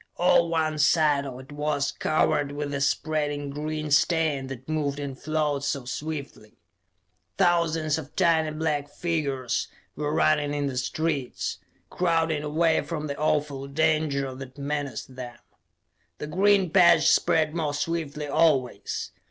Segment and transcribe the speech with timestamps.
[0.17, 5.15] All one side of it was covered with the spreading green stain that moved and
[5.15, 6.57] flowed so swiftly.
[7.37, 11.59] Thousands of tiny black figures were running in the streets,
[11.91, 15.37] crowding away from the awful danger that menaced them.
[16.17, 19.11] The green patch spread more swiftly always.